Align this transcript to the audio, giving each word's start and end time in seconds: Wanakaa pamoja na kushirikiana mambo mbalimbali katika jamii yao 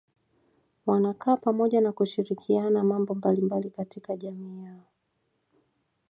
Wanakaa 0.85 1.37
pamoja 1.37 1.81
na 1.81 1.91
kushirikiana 1.91 2.83
mambo 2.83 3.13
mbalimbali 3.15 3.69
katika 3.69 4.15
jamii 4.17 4.63
yao 4.65 4.87